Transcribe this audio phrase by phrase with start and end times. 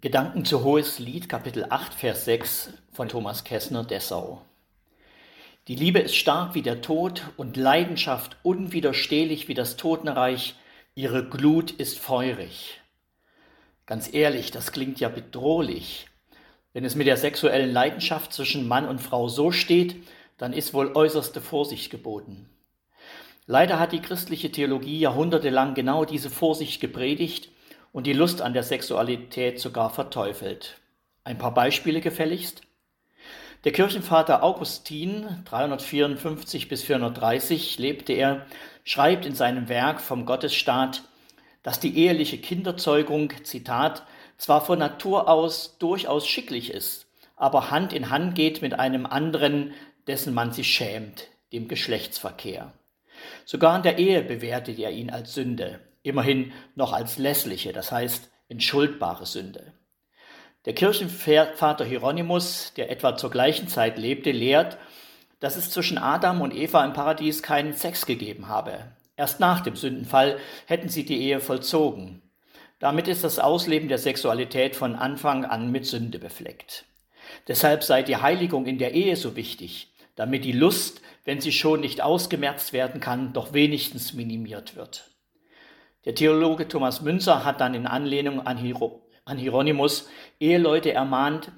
[0.00, 4.40] Gedanken zu Hohes Lied, Kapitel 8, Vers 6 von Thomas Kessner, Dessau.
[5.66, 10.54] Die Liebe ist stark wie der Tod und Leidenschaft unwiderstehlich wie das Totenreich.
[10.94, 12.80] Ihre Glut ist feurig.
[13.86, 16.06] Ganz ehrlich, das klingt ja bedrohlich.
[16.72, 19.96] Wenn es mit der sexuellen Leidenschaft zwischen Mann und Frau so steht,
[20.36, 22.48] dann ist wohl äußerste Vorsicht geboten.
[23.46, 27.50] Leider hat die christliche Theologie jahrhundertelang genau diese Vorsicht gepredigt
[27.92, 30.80] und die Lust an der Sexualität sogar verteufelt.
[31.24, 32.62] Ein paar Beispiele gefälligst.
[33.64, 38.46] Der Kirchenvater Augustin, 354 bis 430 lebte er,
[38.84, 41.02] schreibt in seinem Werk vom Gottesstaat,
[41.62, 48.10] dass die eheliche Kinderzeugung, Zitat, zwar von Natur aus durchaus schicklich ist, aber Hand in
[48.10, 49.74] Hand geht mit einem anderen,
[50.06, 52.72] dessen man sich schämt, dem Geschlechtsverkehr.
[53.44, 58.30] Sogar in der Ehe bewertet er ihn als Sünde immerhin noch als lässliche, das heißt
[58.48, 59.72] entschuldbare Sünde.
[60.64, 64.76] Der Kirchenvater Hieronymus, der etwa zur gleichen Zeit lebte, lehrt,
[65.40, 68.78] dass es zwischen Adam und Eva im Paradies keinen Sex gegeben habe.
[69.16, 72.22] Erst nach dem Sündenfall hätten sie die Ehe vollzogen.
[72.78, 76.84] Damit ist das Ausleben der Sexualität von Anfang an mit Sünde befleckt.
[77.46, 81.80] Deshalb sei die Heiligung in der Ehe so wichtig, damit die Lust, wenn sie schon
[81.80, 85.10] nicht ausgemerzt werden kann, doch wenigstens minimiert wird.
[86.04, 91.50] Der Theologe Thomas Münzer hat dann in Anlehnung an, Hiro, an Hieronymus Eheleute ermahnt,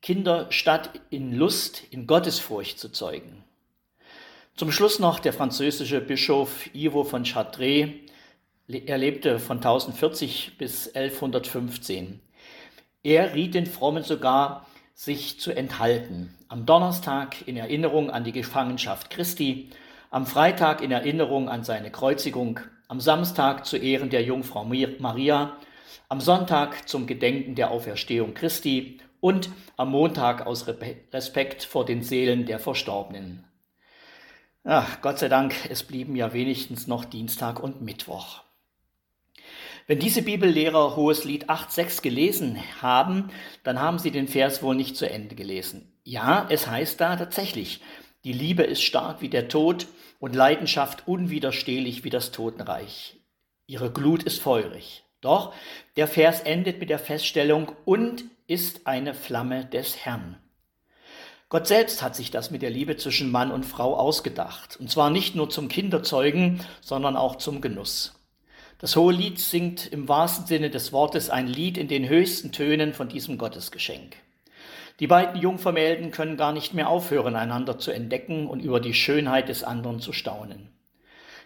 [0.00, 3.44] Kinder statt in Lust in Gottesfurcht zu zeugen.
[4.54, 7.90] Zum Schluss noch der französische Bischof Ivo von Chartres.
[8.68, 12.20] Er lebte von 1040 bis 1115.
[13.02, 16.34] Er riet den Frommen sogar, sich zu enthalten.
[16.48, 19.70] Am Donnerstag in Erinnerung an die Gefangenschaft Christi,
[20.10, 25.56] am Freitag in Erinnerung an seine Kreuzigung, am Samstag zu Ehren der Jungfrau Maria,
[26.08, 30.66] am Sonntag zum Gedenken der Auferstehung Christi und am Montag aus
[31.12, 33.44] Respekt vor den Seelen der Verstorbenen.
[34.64, 38.42] Ach, Gott sei Dank, es blieben ja wenigstens noch Dienstag und Mittwoch.
[39.86, 43.30] Wenn diese Bibellehrer Hohes Lied 8.6 gelesen haben,
[43.64, 45.92] dann haben sie den Vers wohl nicht zu Ende gelesen.
[46.04, 47.80] Ja, es heißt da tatsächlich,
[48.24, 49.86] die Liebe ist stark wie der Tod
[50.18, 53.16] und Leidenschaft unwiderstehlich wie das Totenreich.
[53.66, 55.04] Ihre Glut ist feurig.
[55.20, 55.52] Doch
[55.96, 60.38] der Vers endet mit der Feststellung und ist eine Flamme des Herrn.
[61.48, 64.76] Gott selbst hat sich das mit der Liebe zwischen Mann und Frau ausgedacht.
[64.78, 68.14] Und zwar nicht nur zum Kinderzeugen, sondern auch zum Genuss.
[68.78, 72.92] Das hohe Lied singt im wahrsten Sinne des Wortes ein Lied in den höchsten Tönen
[72.92, 74.16] von diesem Gottesgeschenk.
[75.00, 79.48] Die beiden Jungvermählten können gar nicht mehr aufhören, einander zu entdecken und über die Schönheit
[79.48, 80.70] des anderen zu staunen.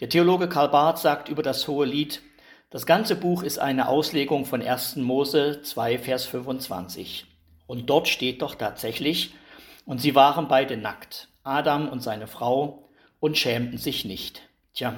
[0.00, 2.22] Der Theologe Karl Barth sagt über das Hohe Lied,
[2.70, 4.96] das ganze Buch ist eine Auslegung von 1.
[4.96, 7.26] Mose 2, Vers 25.
[7.66, 9.34] Und dort steht doch tatsächlich,
[9.86, 12.88] und sie waren beide nackt, Adam und seine Frau,
[13.20, 14.42] und schämten sich nicht.
[14.72, 14.94] Tja,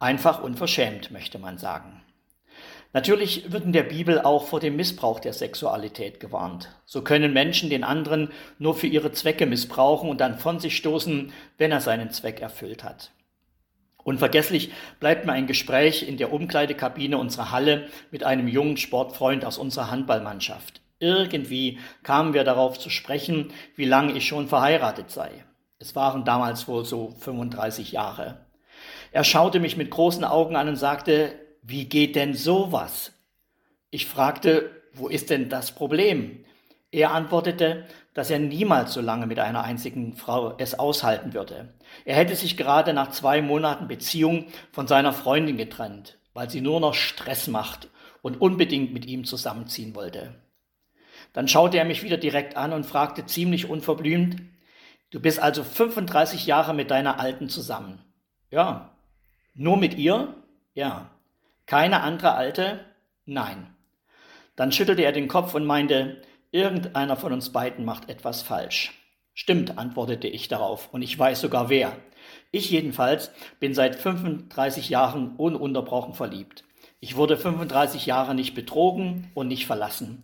[0.00, 2.02] einfach unverschämt, möchte man sagen.
[2.94, 6.70] Natürlich wird in der Bibel auch vor dem Missbrauch der Sexualität gewarnt.
[6.86, 11.32] So können Menschen den anderen nur für ihre Zwecke missbrauchen und dann von sich stoßen,
[11.58, 13.10] wenn er seinen Zweck erfüllt hat.
[14.04, 19.58] Unvergesslich bleibt mir ein Gespräch in der Umkleidekabine unserer Halle mit einem jungen Sportfreund aus
[19.58, 20.80] unserer Handballmannschaft.
[20.98, 25.30] Irgendwie kamen wir darauf zu sprechen, wie lange ich schon verheiratet sei.
[25.78, 28.46] Es waren damals wohl so 35 Jahre.
[29.12, 31.34] Er schaute mich mit großen Augen an und sagte,
[31.68, 33.12] wie geht denn sowas?
[33.90, 36.42] Ich fragte, wo ist denn das Problem?
[36.90, 37.84] Er antwortete,
[38.14, 41.74] dass er niemals so lange mit einer einzigen Frau es aushalten würde.
[42.06, 46.80] Er hätte sich gerade nach zwei Monaten Beziehung von seiner Freundin getrennt, weil sie nur
[46.80, 47.88] noch Stress macht
[48.22, 50.34] und unbedingt mit ihm zusammenziehen wollte.
[51.34, 54.40] Dann schaute er mich wieder direkt an und fragte ziemlich unverblümt,
[55.10, 58.02] du bist also 35 Jahre mit deiner Alten zusammen.
[58.50, 58.96] Ja.
[59.54, 60.34] Nur mit ihr?
[60.72, 61.10] Ja.
[61.68, 62.80] Keine andere Alte?
[63.26, 63.66] Nein.
[64.56, 68.94] Dann schüttelte er den Kopf und meinte, irgendeiner von uns beiden macht etwas falsch.
[69.34, 71.94] Stimmt, antwortete ich darauf, und ich weiß sogar wer.
[72.52, 73.30] Ich jedenfalls
[73.60, 76.64] bin seit 35 Jahren ununterbrochen verliebt.
[77.00, 80.22] Ich wurde 35 Jahre nicht betrogen und nicht verlassen.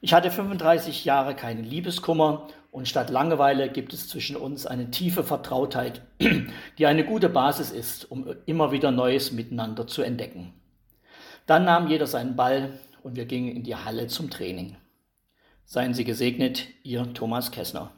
[0.00, 5.24] Ich hatte 35 Jahre keinen Liebeskummer und statt Langeweile gibt es zwischen uns eine tiefe
[5.24, 6.02] Vertrautheit,
[6.78, 10.54] die eine gute Basis ist, um immer wieder Neues miteinander zu entdecken.
[11.46, 14.76] Dann nahm jeder seinen Ball und wir gingen in die Halle zum Training.
[15.64, 17.92] Seien Sie gesegnet, Ihr Thomas Kessner.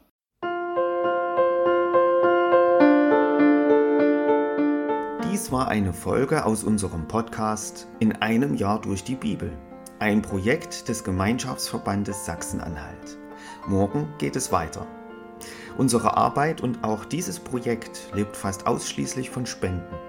[5.31, 9.51] Dies war eine Folge aus unserem Podcast In einem Jahr durch die Bibel.
[9.99, 13.17] ein Projekt des Gemeinschaftsverbandes Sachsen-Anhalt.
[13.67, 14.87] Morgen geht es weiter.
[15.77, 20.08] Unsere Arbeit und auch dieses Projekt lebt fast ausschließlich von Spenden.